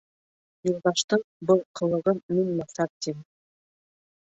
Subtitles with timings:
[0.69, 1.21] Юлдаштың
[1.51, 3.23] был ҡылығын мин насар тим.